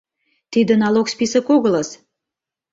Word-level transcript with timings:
Тиде 0.51 0.73
налог 0.83 1.07
список 1.13 1.45
огылыс. 1.55 1.89